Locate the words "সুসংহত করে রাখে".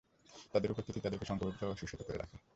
1.75-2.37